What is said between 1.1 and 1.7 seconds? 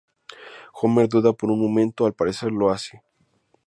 por un